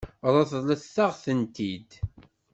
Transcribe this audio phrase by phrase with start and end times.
[0.35, 1.89] Ṛeḍlet-aɣ-tent-id.